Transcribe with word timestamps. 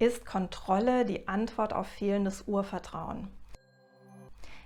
Ist 0.00 0.24
Kontrolle 0.24 1.04
die 1.04 1.26
Antwort 1.26 1.72
auf 1.72 1.88
fehlendes 1.88 2.44
Urvertrauen? 2.46 3.26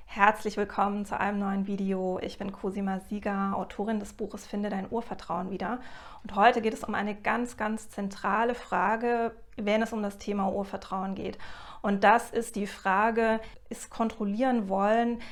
Herzlich 0.04 0.58
willkommen 0.58 1.06
zu 1.06 1.18
einem 1.18 1.38
neuen 1.38 1.66
Video. 1.66 2.18
Ich 2.20 2.36
bin 2.36 2.52
Cosima 2.52 3.00
Sieger, 3.00 3.56
Autorin 3.56 3.98
des 3.98 4.12
Buches 4.12 4.46
Finde 4.46 4.68
dein 4.68 4.92
Urvertrauen 4.92 5.50
wieder. 5.50 5.80
Und 6.22 6.36
heute 6.36 6.60
geht 6.60 6.74
es 6.74 6.84
um 6.84 6.94
eine 6.94 7.14
ganz, 7.14 7.56
ganz 7.56 7.88
zentrale 7.88 8.54
Frage, 8.54 9.34
wenn 9.56 9.80
es 9.80 9.94
um 9.94 10.02
das 10.02 10.18
Thema 10.18 10.52
Urvertrauen 10.52 11.14
geht. 11.14 11.38
Und 11.80 12.04
das 12.04 12.30
ist 12.30 12.54
die 12.54 12.66
Frage, 12.66 13.40
ist 13.70 13.88
kontrollieren 13.88 14.68
wollen 14.68 15.22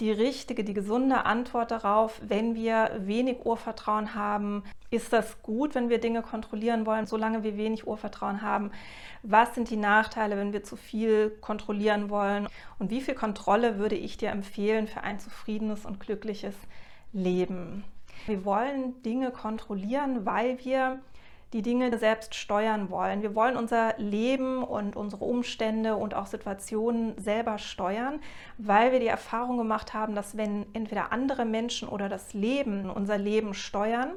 die 0.00 0.12
richtige, 0.12 0.62
die 0.62 0.74
gesunde 0.74 1.24
Antwort 1.24 1.70
darauf, 1.70 2.20
wenn 2.24 2.54
wir 2.54 2.92
wenig 3.00 3.44
Urvertrauen 3.44 4.14
haben. 4.14 4.62
Ist 4.90 5.12
das 5.12 5.42
gut, 5.42 5.74
wenn 5.74 5.88
wir 5.88 5.98
Dinge 5.98 6.22
kontrollieren 6.22 6.86
wollen, 6.86 7.06
solange 7.06 7.42
wir 7.42 7.56
wenig 7.56 7.86
Urvertrauen 7.86 8.42
haben? 8.42 8.70
Was 9.22 9.54
sind 9.54 9.70
die 9.70 9.76
Nachteile, 9.76 10.36
wenn 10.36 10.52
wir 10.52 10.62
zu 10.62 10.76
viel 10.76 11.30
kontrollieren 11.40 12.10
wollen? 12.10 12.48
Und 12.78 12.90
wie 12.90 13.00
viel 13.00 13.14
Kontrolle 13.14 13.78
würde 13.78 13.96
ich 13.96 14.16
dir 14.16 14.30
empfehlen 14.30 14.86
für 14.86 15.02
ein 15.02 15.18
zufriedenes 15.18 15.84
und 15.84 15.98
glückliches 15.98 16.54
Leben? 17.12 17.84
Wir 18.26 18.44
wollen 18.44 19.02
Dinge 19.02 19.32
kontrollieren, 19.32 20.24
weil 20.24 20.64
wir 20.64 21.00
die 21.52 21.62
Dinge 21.62 21.96
selbst 21.98 22.34
steuern 22.34 22.90
wollen. 22.90 23.22
Wir 23.22 23.34
wollen 23.34 23.56
unser 23.56 23.94
Leben 23.96 24.62
und 24.62 24.96
unsere 24.96 25.24
Umstände 25.24 25.96
und 25.96 26.14
auch 26.14 26.26
Situationen 26.26 27.16
selber 27.18 27.58
steuern, 27.58 28.20
weil 28.58 28.92
wir 28.92 29.00
die 29.00 29.06
Erfahrung 29.06 29.56
gemacht 29.56 29.94
haben, 29.94 30.14
dass 30.14 30.36
wenn 30.36 30.66
entweder 30.74 31.10
andere 31.10 31.46
Menschen 31.46 31.88
oder 31.88 32.08
das 32.08 32.34
Leben 32.34 32.90
unser 32.90 33.16
Leben 33.16 33.54
steuern, 33.54 34.12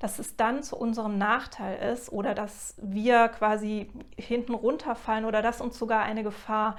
dass 0.00 0.18
es 0.18 0.36
dann 0.36 0.64
zu 0.64 0.76
unserem 0.76 1.18
Nachteil 1.18 1.92
ist 1.92 2.10
oder 2.10 2.34
dass 2.34 2.74
wir 2.82 3.28
quasi 3.28 3.90
hinten 4.16 4.54
runterfallen 4.54 5.24
oder 5.24 5.40
dass 5.42 5.60
uns 5.60 5.78
sogar 5.78 6.02
eine 6.02 6.24
Gefahr 6.24 6.76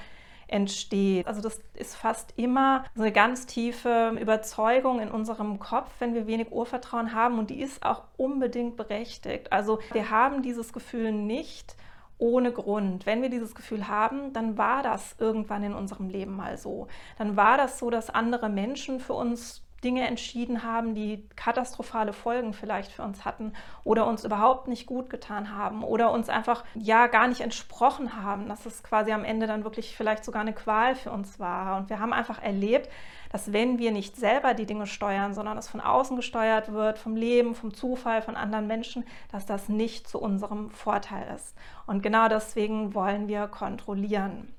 entsteht. 0.48 1.28
Also 1.28 1.42
das 1.42 1.62
ist 1.74 1.96
fast 1.96 2.34
immer 2.38 2.84
so 2.96 3.02
eine 3.02 3.12
ganz 3.12 3.46
tiefe 3.46 4.16
Überzeugung 4.20 5.00
in 5.00 5.10
unserem 5.10 5.60
Kopf, 5.60 5.90
wenn 6.00 6.14
wir 6.14 6.28
wenig 6.28 6.52
Urvertrauen 6.52 7.14
haben 7.14 7.40
und 7.40 7.50
die 7.50 7.62
ist 7.62 7.84
auch 7.86 8.04
unbedingt 8.18 8.78
berechtigt. 8.78 9.52
Also 9.52 9.80
wir 9.92 10.10
haben 10.10 10.42
dieses 10.42 10.74
Gefühl 10.74 11.12
nicht 11.12 11.76
ohne 12.18 12.52
Grund. 12.52 13.06
Wenn 13.06 13.22
wir 13.22 13.30
dieses 13.30 13.56
Gefühl 13.56 13.88
haben, 13.88 14.34
dann 14.34 14.58
war 14.58 14.84
das 14.84 15.16
irgendwann 15.20 15.64
in 15.64 15.74
unserem 15.74 16.10
Leben 16.10 16.36
mal 16.36 16.58
so. 16.58 16.88
Dann 17.18 17.36
war 17.36 17.58
das 17.58 17.80
so, 17.80 17.90
dass 17.90 18.10
andere 18.10 18.50
Menschen 18.50 19.00
für 19.00 19.14
uns 19.14 19.63
Dinge 19.84 20.08
entschieden 20.08 20.64
haben, 20.64 20.96
die 20.96 21.28
katastrophale 21.36 22.14
Folgen 22.14 22.54
vielleicht 22.54 22.92
für 22.92 23.04
uns 23.04 23.26
hatten 23.26 23.54
oder 23.84 24.08
uns 24.08 24.24
überhaupt 24.24 24.68
nicht 24.68 24.86
gut 24.86 25.10
getan 25.10 25.56
haben 25.56 25.84
oder 25.84 26.12
uns 26.12 26.30
einfach 26.30 26.64
ja 26.76 27.08
gar 27.08 27.28
nicht 27.28 27.42
entsprochen 27.42 28.22
haben, 28.22 28.48
dass 28.48 28.66
es 28.66 28.84
quasi 28.84 29.12
am 29.12 29.26
Ende 29.26 29.48
dann 29.48 29.64
wirklich 29.64 29.96
vielleicht 29.96 30.24
sogar 30.24 30.42
eine 30.42 30.54
Qual 30.54 30.96
für 30.96 31.12
uns 31.12 31.40
war. 31.40 31.78
Und 31.78 31.90
wir 31.90 32.00
haben 32.00 32.14
einfach 32.14 32.42
erlebt, 32.42 32.90
dass 33.32 33.52
wenn 33.52 33.80
wir 33.80 33.92
nicht 33.92 34.16
selber 34.16 34.54
die 34.54 34.68
Dinge 34.68 34.86
steuern, 34.86 35.34
sondern 35.34 35.58
es 35.58 35.68
von 35.68 35.82
außen 35.82 36.16
gesteuert 36.16 36.72
wird, 36.72 37.00
vom 37.00 37.16
Leben, 37.16 37.56
vom 37.56 37.74
Zufall, 37.74 38.22
von 38.22 38.36
anderen 38.36 38.68
Menschen, 38.68 39.06
dass 39.32 39.46
das 39.46 39.70
nicht 39.70 40.08
zu 40.08 40.20
unserem 40.20 40.70
Vorteil 40.70 41.36
ist. 41.36 41.58
Und 41.88 42.04
genau 42.04 42.28
deswegen 42.28 42.94
wollen 42.94 43.28
wir 43.28 43.48
kontrollieren. 43.48 44.54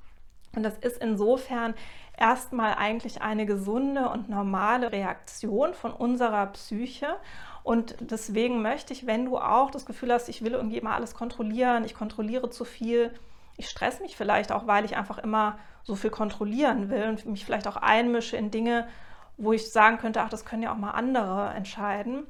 Und 0.57 0.63
das 0.63 0.79
ist 0.79 0.99
insofern 0.99 1.75
erstmal 2.17 2.75
eigentlich 2.75 3.23
eine 3.23 3.47
gesunde 3.47 4.09
und 4.09 4.29
normale 4.29 4.93
Reaktion 4.93 5.75
von 5.75 5.93
unserer 5.93 6.47
Psyche. 6.47 7.17
Und 7.63 7.97
deswegen 8.01 8.63
möchte 8.63 8.93
ich, 8.93 9.07
wenn 9.07 9.25
du 9.25 9.39
auch 9.39 9.71
das 9.71 9.87
Gefühl 9.87 10.13
hast, 10.13 10.29
ich 10.29 10.45
will 10.45 10.53
irgendwie 10.53 10.79
immer 10.79 10.95
alles 10.95 11.15
kontrollieren, 11.15 11.85
ich 11.85 11.95
kontrolliere 11.95 12.51
zu 12.51 12.65
viel, 12.65 13.11
ich 13.57 13.69
stress 13.69 14.01
mich 14.01 14.17
vielleicht 14.17 14.53
auch, 14.53 14.67
weil 14.67 14.85
ich 14.85 14.97
einfach 14.97 15.19
immer 15.19 15.59
so 15.83 15.95
viel 15.95 16.11
kontrollieren 16.11 16.91
will 16.91 17.09
und 17.09 17.27
mich 17.27 17.45
vielleicht 17.45 17.69
auch 17.69 17.77
einmische 17.77 18.37
in 18.37 18.51
Dinge, 18.51 18.89
wo 19.37 19.53
ich 19.53 19.71
sagen 19.71 19.99
könnte, 19.99 20.23
ach, 20.23 20.29
das 20.29 20.45
können 20.45 20.63
ja 20.63 20.73
auch 20.73 20.79
mal 20.79 20.93
andere 20.93 21.53
entscheiden, 21.55 22.27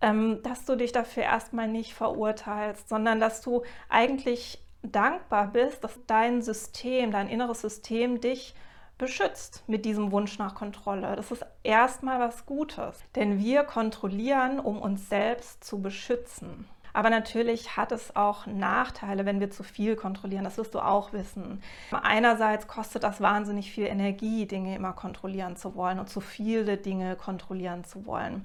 ähm, 0.00 0.42
dass 0.42 0.64
du 0.64 0.76
dich 0.76 0.92
dafür 0.92 1.24
erstmal 1.24 1.68
nicht 1.68 1.94
verurteilst, 1.94 2.88
sondern 2.88 3.20
dass 3.20 3.42
du 3.42 3.62
eigentlich 3.88 4.62
dankbar 4.82 5.48
bist, 5.48 5.84
dass 5.84 5.98
dein 6.06 6.42
System, 6.42 7.10
dein 7.10 7.28
inneres 7.28 7.60
System 7.60 8.20
dich 8.20 8.54
beschützt 9.00 9.64
mit 9.66 9.84
diesem 9.84 10.12
Wunsch 10.12 10.38
nach 10.38 10.54
Kontrolle. 10.54 11.16
Das 11.16 11.32
ist 11.32 11.44
erstmal 11.64 12.20
was 12.20 12.46
Gutes, 12.46 13.02
denn 13.16 13.38
wir 13.38 13.64
kontrollieren, 13.64 14.60
um 14.60 14.80
uns 14.80 15.08
selbst 15.08 15.64
zu 15.64 15.80
beschützen. 15.80 16.68
Aber 16.92 17.08
natürlich 17.08 17.76
hat 17.76 17.92
es 17.92 18.14
auch 18.16 18.46
Nachteile, 18.46 19.24
wenn 19.24 19.40
wir 19.40 19.50
zu 19.50 19.62
viel 19.62 19.96
kontrollieren. 19.96 20.44
Das 20.44 20.58
wirst 20.58 20.74
du 20.74 20.80
auch 20.80 21.12
wissen. 21.12 21.62
Einerseits 21.90 22.66
kostet 22.66 23.04
das 23.04 23.20
wahnsinnig 23.20 23.70
viel 23.70 23.86
Energie, 23.86 24.46
Dinge 24.46 24.74
immer 24.74 24.92
kontrollieren 24.92 25.56
zu 25.56 25.76
wollen 25.76 25.98
und 25.98 26.08
zu 26.08 26.20
viele 26.20 26.76
Dinge 26.76 27.16
kontrollieren 27.16 27.84
zu 27.84 28.06
wollen 28.06 28.44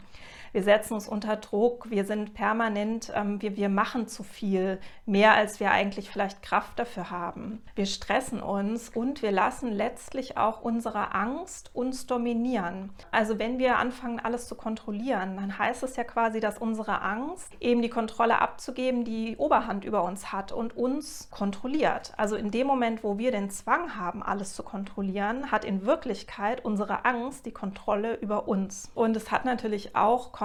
wir 0.55 0.63
setzen 0.63 0.93
uns 0.93 1.09
unter 1.09 1.35
Druck, 1.35 1.89
wir 1.89 2.05
sind 2.05 2.33
permanent, 2.33 3.11
ähm, 3.13 3.41
wir, 3.41 3.57
wir 3.57 3.67
machen 3.67 4.07
zu 4.07 4.23
viel, 4.23 4.79
mehr 5.05 5.33
als 5.33 5.59
wir 5.59 5.71
eigentlich 5.71 6.09
vielleicht 6.09 6.41
Kraft 6.41 6.79
dafür 6.79 7.11
haben. 7.11 7.61
Wir 7.75 7.85
stressen 7.85 8.41
uns 8.41 8.87
und 8.87 9.21
wir 9.21 9.33
lassen 9.33 9.69
letztlich 9.69 10.37
auch 10.37 10.61
unsere 10.61 11.13
Angst 11.13 11.71
uns 11.73 12.07
dominieren. 12.07 12.91
Also 13.11 13.37
wenn 13.37 13.59
wir 13.59 13.79
anfangen, 13.79 14.21
alles 14.21 14.47
zu 14.47 14.55
kontrollieren, 14.55 15.35
dann 15.35 15.59
heißt 15.59 15.83
es 15.83 15.97
ja 15.97 16.05
quasi, 16.05 16.39
dass 16.39 16.57
unsere 16.57 17.01
Angst, 17.01 17.51
eben 17.59 17.81
die 17.81 17.89
Kontrolle 17.89 18.39
abzugeben, 18.39 19.03
die 19.03 19.35
Oberhand 19.35 19.83
über 19.83 20.05
uns 20.05 20.31
hat 20.31 20.53
und 20.53 20.77
uns 20.77 21.27
kontrolliert. 21.31 22.13
Also 22.15 22.37
in 22.37 22.49
dem 22.49 22.65
Moment, 22.65 23.03
wo 23.03 23.17
wir 23.17 23.31
den 23.31 23.49
Zwang 23.49 23.97
haben, 23.97 24.23
alles 24.23 24.53
zu 24.53 24.63
kontrollieren, 24.63 25.51
hat 25.51 25.65
in 25.65 25.85
Wirklichkeit 25.85 26.63
unsere 26.63 27.03
Angst 27.03 27.45
die 27.45 27.51
Kontrolle 27.51 28.15
über 28.15 28.47
uns. 28.47 28.89
Und 28.95 29.17
es 29.17 29.31
hat 29.31 29.43
natürlich 29.43 29.97
auch 29.97 30.31
Konsequenzen 30.31 30.44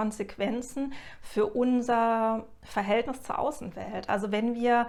für 1.21 1.45
unser 1.45 2.45
Verhältnis 2.63 3.21
zur 3.23 3.37
Außenwelt. 3.37 4.09
Also 4.09 4.31
wenn 4.31 4.55
wir 4.55 4.87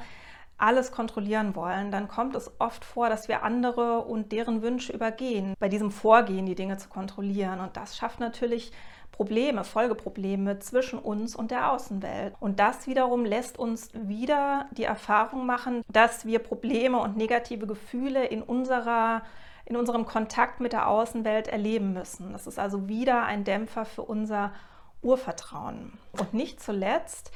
alles 0.58 0.92
kontrollieren 0.92 1.56
wollen, 1.56 1.90
dann 1.90 2.06
kommt 2.06 2.36
es 2.36 2.50
oft 2.60 2.84
vor, 2.84 3.08
dass 3.08 3.26
wir 3.26 3.42
andere 3.42 4.02
und 4.02 4.30
deren 4.30 4.62
Wünsche 4.62 4.92
übergehen, 4.92 5.54
bei 5.58 5.68
diesem 5.68 5.90
Vorgehen 5.90 6.46
die 6.46 6.54
Dinge 6.54 6.76
zu 6.76 6.88
kontrollieren. 6.88 7.58
Und 7.58 7.76
das 7.76 7.96
schafft 7.96 8.20
natürlich 8.20 8.70
Probleme, 9.10 9.64
Folgeprobleme 9.64 10.60
zwischen 10.60 10.98
uns 10.98 11.36
und 11.36 11.50
der 11.50 11.70
Außenwelt. 11.72 12.34
Und 12.40 12.60
das 12.60 12.86
wiederum 12.86 13.24
lässt 13.24 13.58
uns 13.58 13.90
wieder 13.92 14.66
die 14.70 14.84
Erfahrung 14.84 15.46
machen, 15.46 15.82
dass 15.92 16.26
wir 16.26 16.38
Probleme 16.38 16.98
und 16.98 17.16
negative 17.16 17.66
Gefühle 17.66 18.24
in 18.24 18.42
unserer 18.42 19.22
in 19.64 19.76
unserem 19.76 20.06
Kontakt 20.06 20.60
mit 20.60 20.72
der 20.72 20.88
Außenwelt 20.88 21.46
erleben 21.46 21.92
müssen. 21.92 22.32
Das 22.32 22.46
ist 22.48 22.58
also 22.58 22.88
wieder 22.88 23.24
ein 23.24 23.44
Dämpfer 23.44 23.84
für 23.84 24.02
unser 24.02 24.52
Urvertrauen. 25.02 25.92
Und 26.12 26.34
nicht 26.34 26.62
zuletzt 26.62 27.32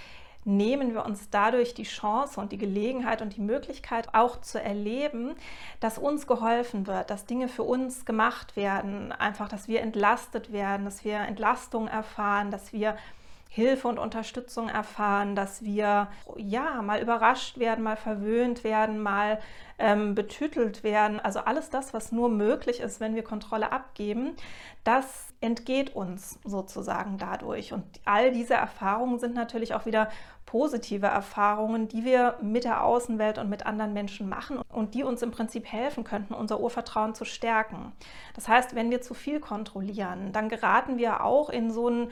nehmen 0.47 0.95
wir 0.95 1.05
uns 1.05 1.29
dadurch 1.29 1.75
die 1.75 1.83
Chance 1.83 2.41
und 2.41 2.53
die 2.53 2.59
Gelegenheit 2.59 3.21
und 3.21 3.37
die 3.37 3.41
Möglichkeit 3.41 4.15
auch 4.15 4.41
zu 4.41 4.63
erleben, 4.63 5.35
dass 5.81 5.99
uns 5.99 6.29
geholfen 6.29 6.87
wird, 6.87 7.11
dass 7.11 7.27
Dinge 7.27 7.49
für 7.49 7.65
uns 7.65 8.05
gemacht 8.05 8.55
werden, 8.55 9.11
einfach, 9.11 9.49
dass 9.49 9.67
wir 9.67 9.81
entlastet 9.81 10.53
werden, 10.53 10.85
dass 10.85 11.05
wir 11.05 11.19
Entlastung 11.19 11.89
erfahren, 11.89 12.53
dass 12.53 12.73
wir 12.73 12.97
Hilfe 13.57 13.89
und 13.89 13.99
Unterstützung 13.99 14.69
erfahren, 14.69 15.35
dass 15.35 15.65
wir 15.65 16.09
ja 16.37 16.83
mal 16.83 17.01
überrascht 17.01 17.57
werden, 17.57 17.83
mal 17.83 17.97
verwöhnt 17.97 18.65
werden, 18.65 19.03
mal 19.03 19.41
ähm, 19.79 20.15
betütelt 20.15 20.85
werden. 20.85 21.21
Also 21.21 21.39
alles 21.41 21.71
das, 21.71 21.95
was 21.95 22.13
nur 22.13 22.29
möglich 22.29 22.81
ist, 22.81 23.01
wenn 23.01 23.15
wir 23.15 23.23
Kontrolle 23.23 23.73
abgeben, 23.73 24.37
das 24.85 25.29
entgeht 25.41 25.97
uns 25.97 26.39
sozusagen 26.45 27.17
dadurch. 27.17 27.73
Und 27.73 27.85
all 28.05 28.31
diese 28.31 28.53
Erfahrungen 28.53 29.19
sind 29.19 29.35
natürlich 29.35 29.73
auch 29.73 29.87
wieder 29.87 30.11
positive 30.45 31.07
Erfahrungen, 31.07 31.89
die 31.89 32.05
wir 32.05 32.37
mit 32.43 32.65
der 32.65 32.85
Außenwelt 32.85 33.39
und 33.39 33.49
mit 33.49 33.65
anderen 33.65 33.95
Menschen 33.95 34.29
machen 34.29 34.61
und 34.69 34.93
die 34.93 35.03
uns 35.03 35.23
im 35.23 35.31
Prinzip 35.31 35.65
helfen 35.65 36.05
könnten, 36.05 36.35
unser 36.35 36.61
Urvertrauen 36.61 37.15
zu 37.15 37.25
stärken. 37.25 37.93
Das 38.35 38.49
heißt, 38.49 38.75
wenn 38.75 38.91
wir 38.91 39.01
zu 39.01 39.15
viel 39.15 39.41
kontrollieren, 39.41 40.33
dann 40.33 40.51
geraten 40.51 40.99
wir 40.99 41.25
auch 41.25 41.49
in 41.49 41.71
so 41.71 41.87
einen 41.87 42.11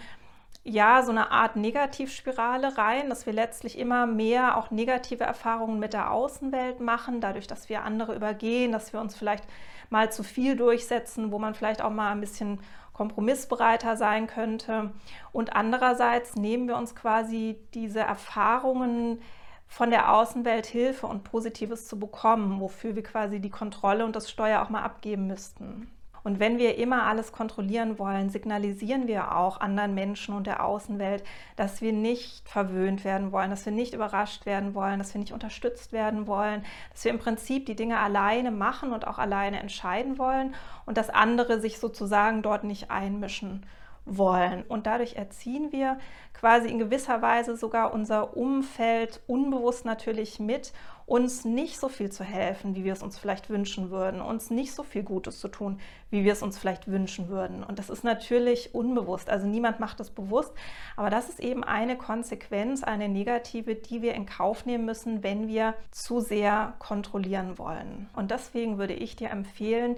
ja, 0.62 1.02
so 1.02 1.10
eine 1.10 1.30
Art 1.30 1.56
Negativspirale 1.56 2.78
rein, 2.78 3.10
dass 3.10 3.26
wir 3.26 3.32
letztlich 3.32 3.78
immer 3.78 4.06
mehr 4.06 4.56
auch 4.56 4.70
negative 4.70 5.24
Erfahrungen 5.24 5.78
mit 5.78 5.92
der 5.92 6.10
Außenwelt 6.10 6.80
machen, 6.80 7.20
dadurch, 7.20 7.46
dass 7.46 7.68
wir 7.68 7.82
andere 7.82 8.14
übergehen, 8.14 8.72
dass 8.72 8.92
wir 8.92 9.00
uns 9.00 9.14
vielleicht 9.14 9.44
mal 9.90 10.10
zu 10.10 10.22
viel 10.22 10.56
durchsetzen, 10.56 11.32
wo 11.32 11.38
man 11.38 11.54
vielleicht 11.54 11.82
auch 11.82 11.90
mal 11.90 12.12
ein 12.12 12.20
bisschen 12.20 12.60
kompromissbereiter 12.94 13.96
sein 13.96 14.26
könnte. 14.26 14.92
Und 15.32 15.54
andererseits 15.54 16.36
nehmen 16.36 16.68
wir 16.68 16.76
uns 16.76 16.94
quasi 16.94 17.58
diese 17.74 18.00
Erfahrungen 18.00 19.20
von 19.66 19.90
der 19.90 20.12
Außenwelt 20.12 20.66
Hilfe 20.66 21.06
und 21.06 21.24
Positives 21.24 21.88
zu 21.88 21.98
bekommen, 21.98 22.60
wofür 22.60 22.94
wir 22.94 23.02
quasi 23.02 23.40
die 23.40 23.50
Kontrolle 23.50 24.04
und 24.04 24.16
das 24.16 24.30
Steuer 24.30 24.62
auch 24.62 24.70
mal 24.70 24.82
abgeben 24.82 25.26
müssten. 25.26 25.90
Und 26.24 26.40
wenn 26.40 26.56
wir 26.56 26.78
immer 26.78 27.02
alles 27.02 27.32
kontrollieren 27.32 27.98
wollen, 27.98 28.30
signalisieren 28.30 29.06
wir 29.06 29.36
auch 29.36 29.60
anderen 29.60 29.94
Menschen 29.94 30.34
und 30.34 30.46
der 30.46 30.64
Außenwelt, 30.64 31.22
dass 31.54 31.82
wir 31.82 31.92
nicht 31.92 32.48
verwöhnt 32.48 33.04
werden 33.04 33.30
wollen, 33.30 33.50
dass 33.50 33.66
wir 33.66 33.72
nicht 33.72 33.92
überrascht 33.92 34.46
werden 34.46 34.74
wollen, 34.74 34.98
dass 34.98 35.12
wir 35.12 35.20
nicht 35.20 35.34
unterstützt 35.34 35.92
werden 35.92 36.26
wollen, 36.26 36.64
dass 36.92 37.04
wir 37.04 37.12
im 37.12 37.18
Prinzip 37.18 37.66
die 37.66 37.76
Dinge 37.76 37.98
alleine 37.98 38.50
machen 38.50 38.92
und 38.92 39.06
auch 39.06 39.18
alleine 39.18 39.60
entscheiden 39.60 40.16
wollen 40.16 40.54
und 40.86 40.96
dass 40.96 41.10
andere 41.10 41.60
sich 41.60 41.78
sozusagen 41.78 42.40
dort 42.40 42.64
nicht 42.64 42.90
einmischen 42.90 43.66
wollen. 44.04 44.62
Und 44.62 44.86
dadurch 44.86 45.16
erziehen 45.16 45.72
wir 45.72 45.98
quasi 46.32 46.68
in 46.68 46.78
gewisser 46.78 47.22
Weise 47.22 47.56
sogar 47.56 47.94
unser 47.94 48.36
Umfeld 48.36 49.22
unbewusst 49.26 49.84
natürlich 49.84 50.38
mit, 50.40 50.72
uns 51.06 51.44
nicht 51.44 51.78
so 51.78 51.88
viel 51.88 52.10
zu 52.10 52.24
helfen, 52.24 52.74
wie 52.74 52.84
wir 52.84 52.92
es 52.92 53.02
uns 53.02 53.18
vielleicht 53.18 53.50
wünschen 53.50 53.90
würden, 53.90 54.22
uns 54.22 54.50
nicht 54.50 54.72
so 54.72 54.82
viel 54.82 55.02
Gutes 55.02 55.38
zu 55.38 55.48
tun, 55.48 55.78
wie 56.10 56.24
wir 56.24 56.32
es 56.32 56.42
uns 56.42 56.58
vielleicht 56.58 56.88
wünschen 56.88 57.28
würden. 57.28 57.62
Und 57.62 57.78
das 57.78 57.90
ist 57.90 58.04
natürlich 58.04 58.74
unbewusst. 58.74 59.28
Also 59.28 59.46
niemand 59.46 59.80
macht 59.80 60.00
das 60.00 60.10
bewusst, 60.10 60.52
aber 60.96 61.10
das 61.10 61.28
ist 61.28 61.40
eben 61.40 61.62
eine 61.62 61.98
Konsequenz, 61.98 62.82
eine 62.82 63.10
negative, 63.10 63.74
die 63.74 64.00
wir 64.00 64.14
in 64.14 64.24
Kauf 64.24 64.64
nehmen 64.64 64.86
müssen, 64.86 65.22
wenn 65.22 65.46
wir 65.46 65.74
zu 65.90 66.20
sehr 66.20 66.72
kontrollieren 66.78 67.58
wollen. 67.58 68.08
Und 68.16 68.30
deswegen 68.30 68.78
würde 68.78 68.94
ich 68.94 69.14
dir 69.14 69.30
empfehlen, 69.30 69.96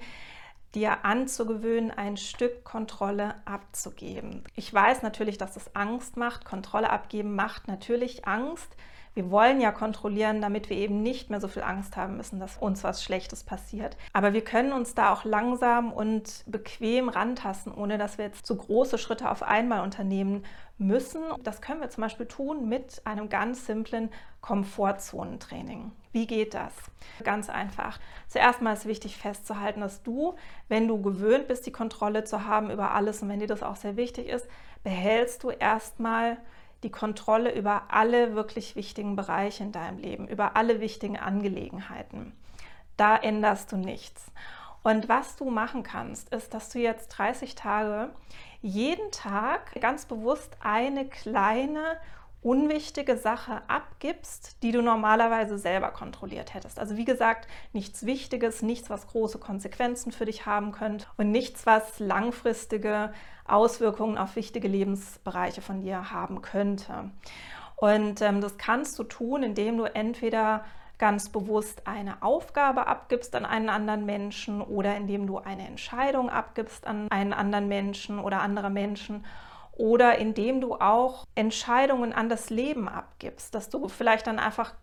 dir 0.74 1.04
anzugewöhnen, 1.04 1.90
ein 1.90 2.16
Stück 2.16 2.64
Kontrolle 2.64 3.34
abzugeben. 3.44 4.44
Ich 4.54 4.72
weiß 4.72 5.02
natürlich, 5.02 5.38
dass 5.38 5.56
es 5.56 5.74
Angst 5.74 6.16
macht. 6.16 6.44
Kontrolle 6.44 6.90
abgeben 6.90 7.34
macht 7.34 7.68
natürlich 7.68 8.26
Angst. 8.26 8.76
Wir 9.16 9.30
wollen 9.30 9.62
ja 9.62 9.72
kontrollieren, 9.72 10.42
damit 10.42 10.68
wir 10.68 10.76
eben 10.76 11.02
nicht 11.02 11.30
mehr 11.30 11.40
so 11.40 11.48
viel 11.48 11.62
Angst 11.62 11.96
haben 11.96 12.18
müssen, 12.18 12.38
dass 12.38 12.58
uns 12.58 12.84
was 12.84 13.02
Schlechtes 13.02 13.44
passiert. 13.44 13.96
Aber 14.12 14.34
wir 14.34 14.44
können 14.44 14.72
uns 14.74 14.94
da 14.94 15.10
auch 15.10 15.24
langsam 15.24 15.90
und 15.90 16.44
bequem 16.46 17.08
rantasten, 17.08 17.72
ohne 17.72 17.96
dass 17.96 18.18
wir 18.18 18.26
jetzt 18.26 18.44
zu 18.44 18.54
große 18.54 18.98
Schritte 18.98 19.30
auf 19.30 19.42
einmal 19.42 19.80
unternehmen 19.80 20.44
müssen. 20.76 21.22
Das 21.42 21.62
können 21.62 21.80
wir 21.80 21.88
zum 21.88 22.02
Beispiel 22.02 22.26
tun 22.26 22.68
mit 22.68 23.00
einem 23.06 23.30
ganz 23.30 23.64
simplen 23.64 24.10
Komfortzonentraining. 24.42 25.92
Wie 26.12 26.26
geht 26.26 26.52
das? 26.52 26.74
Ganz 27.24 27.48
einfach. 27.48 27.98
Zuerst 28.28 28.60
mal 28.60 28.74
ist 28.74 28.84
wichtig 28.84 29.16
festzuhalten, 29.16 29.80
dass 29.80 30.02
du, 30.02 30.34
wenn 30.68 30.88
du 30.88 31.00
gewöhnt 31.00 31.48
bist, 31.48 31.64
die 31.64 31.72
Kontrolle 31.72 32.24
zu 32.24 32.44
haben 32.44 32.70
über 32.70 32.90
alles 32.90 33.22
und 33.22 33.30
wenn 33.30 33.40
dir 33.40 33.46
das 33.46 33.62
auch 33.62 33.76
sehr 33.76 33.96
wichtig 33.96 34.28
ist, 34.28 34.46
behältst 34.84 35.42
du 35.42 35.48
erstmal 35.48 36.36
die 36.82 36.90
Kontrolle 36.90 37.54
über 37.54 37.84
alle 37.88 38.34
wirklich 38.34 38.76
wichtigen 38.76 39.16
Bereiche 39.16 39.64
in 39.64 39.72
deinem 39.72 39.98
Leben, 39.98 40.28
über 40.28 40.56
alle 40.56 40.80
wichtigen 40.80 41.18
Angelegenheiten. 41.18 42.32
Da 42.96 43.16
änderst 43.16 43.72
du 43.72 43.76
nichts. 43.76 44.30
Und 44.82 45.08
was 45.08 45.36
du 45.36 45.50
machen 45.50 45.82
kannst, 45.82 46.32
ist, 46.32 46.54
dass 46.54 46.68
du 46.68 46.78
jetzt 46.78 47.08
30 47.08 47.56
Tage 47.56 48.10
jeden 48.62 49.10
Tag 49.10 49.80
ganz 49.80 50.06
bewusst 50.06 50.56
eine 50.60 51.08
kleine 51.08 51.98
unwichtige 52.46 53.16
Sache 53.16 53.60
abgibst, 53.66 54.62
die 54.62 54.70
du 54.70 54.80
normalerweise 54.80 55.58
selber 55.58 55.90
kontrolliert 55.90 56.54
hättest. 56.54 56.78
Also 56.78 56.96
wie 56.96 57.04
gesagt, 57.04 57.48
nichts 57.72 58.06
Wichtiges, 58.06 58.62
nichts, 58.62 58.88
was 58.88 59.08
große 59.08 59.40
Konsequenzen 59.40 60.12
für 60.12 60.26
dich 60.26 60.46
haben 60.46 60.70
könnte 60.70 61.08
und 61.16 61.32
nichts, 61.32 61.66
was 61.66 61.98
langfristige 61.98 63.12
Auswirkungen 63.48 64.16
auf 64.16 64.36
wichtige 64.36 64.68
Lebensbereiche 64.68 65.60
von 65.60 65.80
dir 65.80 66.12
haben 66.12 66.40
könnte. 66.40 67.10
Und 67.74 68.22
ähm, 68.22 68.40
das 68.40 68.56
kannst 68.58 68.96
du 69.00 69.02
tun, 69.02 69.42
indem 69.42 69.76
du 69.78 69.84
entweder 69.92 70.64
ganz 70.98 71.28
bewusst 71.30 71.88
eine 71.88 72.22
Aufgabe 72.22 72.86
abgibst 72.86 73.34
an 73.34 73.44
einen 73.44 73.68
anderen 73.68 74.06
Menschen 74.06 74.62
oder 74.62 74.96
indem 74.96 75.26
du 75.26 75.38
eine 75.38 75.66
Entscheidung 75.66 76.30
abgibst 76.30 76.86
an 76.86 77.10
einen 77.10 77.32
anderen 77.32 77.66
Menschen 77.66 78.20
oder 78.20 78.40
andere 78.40 78.70
Menschen 78.70 79.24
oder 79.76 80.18
indem 80.18 80.60
du 80.60 80.74
auch 80.74 81.26
Entscheidungen 81.34 82.12
an 82.12 82.28
das 82.28 82.50
Leben 82.50 82.88
abgibst, 82.88 83.54
dass 83.54 83.68
du 83.68 83.88
vielleicht 83.88 84.26
dann 84.26 84.38
einfach 84.38 84.74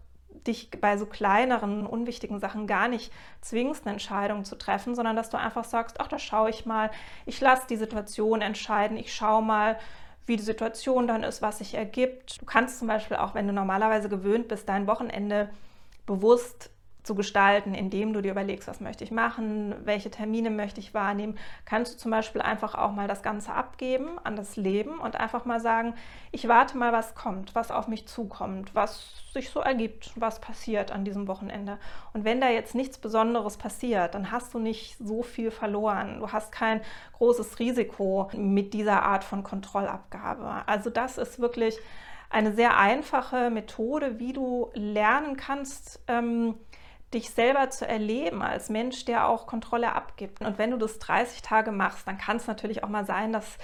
dich 0.48 0.70
bei 0.82 0.98
so 0.98 1.06
kleineren, 1.06 1.86
unwichtigen 1.86 2.40
Sachen 2.40 2.68
gar 2.68 2.88
nicht 2.88 3.12
zwingst, 3.42 3.86
eine 3.86 3.94
Entscheidung 3.94 4.44
zu 4.46 4.58
treffen, 4.58 4.96
sondern 4.96 5.16
dass 5.16 5.30
du 5.30 5.38
einfach 5.38 5.64
sagst, 5.64 6.00
ach, 6.00 6.08
da 6.08 6.20
schaue 6.20 6.50
ich 6.50 6.66
mal, 6.66 6.92
ich 7.26 7.40
lasse 7.40 7.68
die 7.70 7.78
Situation 7.78 8.42
entscheiden, 8.42 8.98
ich 8.98 9.14
schaue 9.14 9.42
mal, 9.42 9.78
wie 10.26 10.38
die 10.38 10.44
Situation 10.44 11.08
dann 11.08 11.24
ist, 11.24 11.42
was 11.42 11.58
sich 11.58 11.74
ergibt. 11.74 12.42
Du 12.42 12.46
kannst 12.46 12.80
zum 12.80 12.88
Beispiel 12.88 13.18
auch, 13.18 13.36
wenn 13.36 13.48
du 13.48 13.54
normalerweise 13.54 14.10
gewöhnt 14.10 14.48
bist, 14.48 14.70
dein 14.70 14.88
Wochenende 14.88 15.50
bewusst 16.06 16.70
zu 17.04 17.16
gestalten, 17.16 17.74
indem 17.74 18.14
du 18.14 18.22
dir 18.22 18.32
überlegst, 18.32 18.68
was 18.68 18.80
möchte 18.80 19.04
ich 19.04 19.12
machen, 19.12 19.76
welche 19.84 20.10
Termine 20.10 20.50
möchte 20.50 20.80
ich 20.80 20.94
wahrnehmen, 20.94 21.38
kannst 21.66 21.94
du 21.94 21.98
zum 21.98 22.12
Beispiel 22.12 22.42
einfach 22.42 22.76
auch 22.76 22.92
mal 22.92 23.08
das 23.08 23.22
Ganze 23.22 23.54
abgeben 23.54 24.18
an 24.24 24.36
das 24.36 24.56
Leben 24.56 25.00
und 25.00 25.16
einfach 25.16 25.46
mal 25.46 25.60
sagen, 25.60 25.96
ich 26.32 26.48
warte 26.48 26.78
mal, 26.78 26.94
was 26.94 27.14
kommt, 27.16 27.56
was 27.56 27.72
auf 27.72 27.88
mich 27.88 28.08
zukommt, 28.08 28.74
was 28.74 29.24
sich 29.34 29.50
so 29.50 29.60
ergibt, 29.60 30.12
was 30.16 30.40
passiert 30.40 30.92
an 30.92 31.04
diesem 31.06 31.28
Wochenende. 31.28 31.78
Und 32.14 32.24
wenn 32.24 32.40
da 32.40 32.50
jetzt 32.50 32.76
nichts 32.76 32.98
Besonderes 32.98 33.58
passiert, 33.58 34.16
dann 34.16 34.32
hast 34.32 34.54
du 34.54 34.60
nicht 34.60 34.98
so 34.98 35.24
viel 35.24 35.52
verloren. 35.52 36.20
Du 36.20 36.32
hast 36.32 36.52
kein 36.52 36.82
großes 37.18 37.60
Risiko 37.60 38.30
mit 38.34 38.74
dieser 38.74 39.04
Art 39.04 39.24
von 39.24 39.44
Kontrollabgabe. 39.44 40.64
Also 40.68 40.90
das 40.90 41.18
ist 41.18 41.40
wirklich 41.40 41.78
eine 42.34 42.54
sehr 42.54 42.78
einfache 42.78 43.50
Methode, 43.50 44.20
wie 44.20 44.34
du 44.34 44.72
lernen 44.74 45.38
kannst, 45.38 46.02
ähm, 46.08 46.56
dich 47.14 47.30
selber 47.30 47.70
zu 47.70 47.88
erleben 47.88 48.42
als 48.42 48.70
Mensch, 48.70 49.06
der 49.06 49.28
auch 49.28 49.48
Kontrolle 49.48 49.94
abgibt. 49.94 50.42
Und 50.42 50.58
wenn 50.58 50.72
du 50.72 50.78
das 50.78 51.00
30 51.00 51.42
Tage 51.42 51.72
machst, 51.72 52.08
dann 52.08 52.18
kann 52.18 52.38
es 52.38 52.48
natürlich 52.48 52.84
auch 52.84 52.90
mal 52.90 53.06
sein, 53.06 53.34
dass 53.34 53.58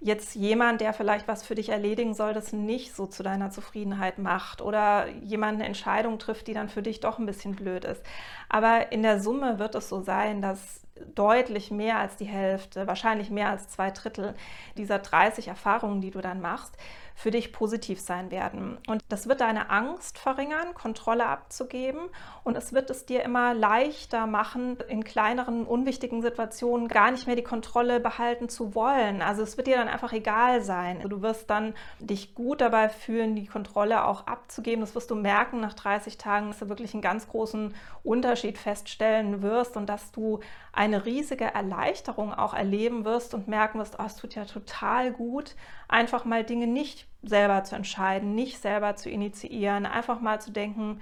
jetzt 0.00 0.34
jemand, 0.34 0.80
der 0.80 0.94
vielleicht 0.94 1.28
was 1.28 1.44
für 1.44 1.54
dich 1.54 1.68
erledigen 1.68 2.14
soll, 2.14 2.32
das 2.32 2.52
nicht 2.52 2.96
so 2.96 3.06
zu 3.06 3.22
deiner 3.22 3.50
Zufriedenheit 3.50 4.18
macht 4.18 4.62
oder 4.62 5.08
jemand 5.08 5.56
eine 5.56 5.66
Entscheidung 5.66 6.18
trifft, 6.18 6.46
die 6.46 6.54
dann 6.54 6.70
für 6.70 6.82
dich 6.82 7.00
doch 7.00 7.18
ein 7.18 7.26
bisschen 7.26 7.54
blöd 7.54 7.84
ist. 7.84 8.02
Aber 8.48 8.92
in 8.92 9.02
der 9.02 9.20
Summe 9.20 9.58
wird 9.58 9.74
es 9.74 9.90
so 9.90 10.00
sein, 10.00 10.40
dass 10.40 10.80
deutlich 11.14 11.70
mehr 11.70 11.98
als 11.98 12.16
die 12.16 12.26
Hälfte, 12.26 12.86
wahrscheinlich 12.86 13.30
mehr 13.30 13.50
als 13.50 13.68
zwei 13.68 13.90
Drittel 13.90 14.34
dieser 14.76 14.98
30 14.98 15.48
Erfahrungen, 15.48 16.00
die 16.00 16.10
du 16.10 16.20
dann 16.20 16.40
machst, 16.40 16.76
für 17.20 17.30
dich 17.30 17.52
positiv 17.52 18.00
sein 18.00 18.30
werden. 18.30 18.78
Und 18.86 19.02
das 19.10 19.28
wird 19.28 19.42
deine 19.42 19.68
Angst 19.68 20.18
verringern, 20.18 20.72
Kontrolle 20.72 21.26
abzugeben. 21.26 22.00
Und 22.44 22.56
es 22.56 22.72
wird 22.72 22.88
es 22.88 23.04
dir 23.04 23.22
immer 23.22 23.52
leichter 23.52 24.26
machen, 24.26 24.78
in 24.88 25.04
kleineren, 25.04 25.66
unwichtigen 25.66 26.22
Situationen 26.22 26.88
gar 26.88 27.10
nicht 27.10 27.26
mehr 27.26 27.36
die 27.36 27.42
Kontrolle 27.42 28.00
behalten 28.00 28.48
zu 28.48 28.74
wollen. 28.74 29.20
Also 29.20 29.42
es 29.42 29.58
wird 29.58 29.66
dir 29.66 29.76
dann 29.76 29.88
einfach 29.88 30.14
egal 30.14 30.62
sein. 30.62 31.04
Du 31.10 31.20
wirst 31.20 31.50
dann 31.50 31.74
dich 31.98 32.34
gut 32.34 32.62
dabei 32.62 32.88
fühlen, 32.88 33.36
die 33.36 33.46
Kontrolle 33.46 34.06
auch 34.06 34.26
abzugeben. 34.26 34.80
Das 34.80 34.94
wirst 34.94 35.10
du 35.10 35.14
merken 35.14 35.60
nach 35.60 35.74
30 35.74 36.16
Tagen, 36.16 36.48
dass 36.48 36.60
du 36.60 36.70
wirklich 36.70 36.94
einen 36.94 37.02
ganz 37.02 37.28
großen 37.28 37.74
Unterschied 38.02 38.56
feststellen 38.56 39.42
wirst 39.42 39.76
und 39.76 39.90
dass 39.90 40.10
du 40.10 40.40
eine 40.72 41.04
riesige 41.04 41.44
Erleichterung 41.44 42.32
auch 42.32 42.54
erleben 42.54 43.04
wirst 43.04 43.34
und 43.34 43.46
merken 43.46 43.78
wirst, 43.78 43.96
oh, 43.98 44.04
es 44.06 44.16
tut 44.16 44.34
ja 44.34 44.46
total 44.46 45.12
gut, 45.12 45.54
einfach 45.86 46.24
mal 46.24 46.44
Dinge 46.44 46.66
nicht 46.66 47.09
selber 47.22 47.64
zu 47.64 47.76
entscheiden, 47.76 48.34
nicht 48.34 48.60
selber 48.60 48.96
zu 48.96 49.10
initiieren, 49.10 49.86
einfach 49.86 50.20
mal 50.20 50.40
zu 50.40 50.52
denken, 50.52 51.00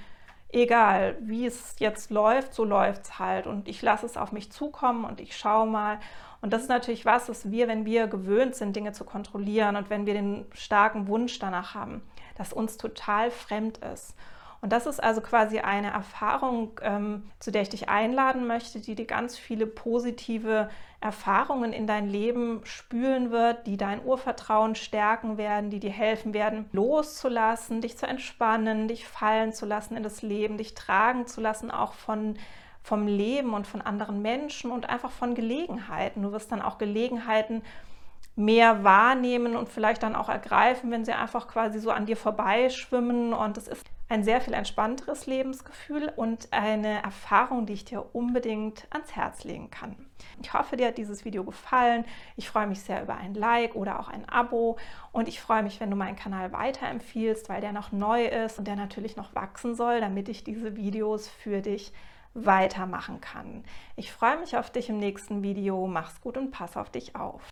egal 0.50 1.17
wie 1.21 1.47
es 1.47 1.77
jetzt 1.79 2.11
läuft, 2.11 2.55
so 2.55 2.65
läuft 2.65 3.03
es 3.03 3.19
halt 3.19 3.47
und 3.47 3.69
ich 3.69 3.83
lasse 3.83 4.07
es 4.07 4.17
auf 4.17 4.33
mich 4.33 4.50
zukommen 4.50 5.05
und 5.05 5.21
ich 5.21 5.37
schaue 5.37 5.67
mal. 5.67 5.99
Und 6.41 6.53
das 6.53 6.62
ist 6.62 6.69
natürlich 6.69 7.05
was, 7.05 7.29
was 7.29 7.50
wir, 7.50 7.69
wenn 7.69 7.85
wir 7.85 8.07
gewöhnt 8.07 8.55
sind, 8.55 8.75
Dinge 8.75 8.93
zu 8.93 9.05
kontrollieren 9.05 9.77
und 9.77 9.91
wenn 9.91 10.07
wir 10.07 10.15
den 10.15 10.47
starken 10.53 11.09
Wunsch 11.09 11.38
danach 11.38 11.75
haben, 11.75 12.03
das 12.37 12.53
uns 12.53 12.77
total 12.77 13.31
fremd 13.31 13.79
ist. 13.79 14.15
Und 14.61 14.73
das 14.73 14.87
ist 14.87 15.03
also 15.03 15.21
quasi 15.21 15.61
eine 15.61 15.91
Erfahrung, 15.91 16.81
ähm, 16.83 17.31
zu 17.38 17.53
der 17.53 17.62
ich 17.62 17.69
dich 17.69 17.88
einladen 17.88 18.47
möchte, 18.47 18.81
die 18.81 18.95
dir 18.95 19.07
ganz 19.07 19.38
viele 19.38 19.67
positive 19.67 20.69
Erfahrungen 21.00 21.73
in 21.73 21.87
dein 21.87 22.09
Leben 22.09 22.61
spülen 22.65 23.31
wird, 23.31 23.69
die 23.69 23.77
dein 23.77 24.05
Urvertrauen 24.05 24.75
stärken 24.75 25.38
werden, 25.38 25.71
die 25.71 25.79
dir 25.79 25.93
helfen 25.93 26.35
werden, 26.35 26.69
loszulassen, 26.73 27.81
dich 27.81 27.97
zu 27.97 28.07
entspannen, 28.07 28.88
dich 28.88 29.07
fallen 29.07 29.53
zu 29.53 29.65
lassen 29.65 29.97
in 29.97 30.03
das 30.03 30.23
Leben, 30.23 30.59
dich 30.59 30.75
tragen 30.75 31.29
zu 31.29 31.41
lassen, 31.41 31.71
auch 31.71 31.93
von 31.93 32.37
vom 32.83 33.07
Leben 33.07 33.53
und 33.53 33.67
von 33.67 33.83
anderen 33.83 34.23
Menschen 34.23 34.71
und 34.71 34.88
einfach 34.88 35.11
von 35.11 35.35
Gelegenheiten. 35.35 36.23
Du 36.23 36.33
wirst 36.33 36.50
dann 36.50 36.62
auch 36.62 36.79
Gelegenheiten 36.79 37.62
mehr 38.35 38.83
wahrnehmen 38.83 39.57
und 39.57 39.69
vielleicht 39.69 40.03
dann 40.03 40.15
auch 40.15 40.29
ergreifen, 40.31 40.91
wenn 40.91 41.05
sie 41.05 41.12
einfach 41.12 41.49
quasi 41.49 41.81
so 41.81 41.91
an 41.91 42.07
dir 42.07 42.17
vorbeischwimmen. 42.17 43.35
Und 43.35 43.59
es 43.59 43.69
ist 43.69 43.85
ein 44.09 44.25
sehr 44.25 44.41
viel 44.41 44.55
entspannteres 44.55 45.27
Lebensgefühl 45.27 46.12
und 46.17 46.49
eine 46.53 47.03
Erfahrung, 47.03 47.67
die 47.67 47.75
ich 47.75 47.85
dir 47.85 48.15
unbedingt 48.15 48.87
ans 48.91 49.15
Herz 49.15 49.45
legen 49.45 49.71
kann. 49.71 49.97
Ich 50.43 50.53
hoffe, 50.55 50.77
dir 50.77 50.88
hat 50.88 50.99
dieses 50.99 51.25
Video 51.25 51.45
gefallen. 51.45 52.05
Ich 52.37 52.49
freue 52.49 52.67
mich 52.67 52.81
sehr 52.81 53.03
über 53.03 53.17
ein 53.17 53.35
Like 53.35 53.75
oder 53.75 54.00
auch 54.00 54.09
ein 54.09 54.29
Abo 54.29 54.79
und 55.12 55.29
ich 55.29 55.41
freue 55.41 55.62
mich, 55.62 55.81
wenn 55.81 55.91
du 55.91 55.97
meinen 55.97 56.17
Kanal 56.17 56.53
weiterempfiehlst, 56.53 57.49
weil 57.49 57.61
der 57.61 57.73
noch 57.73 57.93
neu 57.93 58.25
ist 58.27 58.59
und 58.59 58.67
der 58.67 58.77
natürlich 58.77 59.17
noch 59.17 59.35
wachsen 59.35 59.75
soll, 59.75 60.00
damit 60.00 60.29
ich 60.29 60.45
diese 60.45 60.77
Videos 60.77 61.29
für 61.29 61.61
dich 61.61 61.93
weitermachen 62.35 63.21
kann. 63.21 63.65
Ich 63.97 64.12
freue 64.12 64.38
mich 64.38 64.57
auf 64.57 64.71
dich 64.71 64.88
im 64.88 64.99
nächsten 64.99 65.43
Video. 65.43 65.87
Mach's 65.87 66.21
gut 66.21 66.37
und 66.37 66.50
pass 66.50 66.77
auf 66.77 66.91
dich 66.91 67.17
auf. 67.17 67.43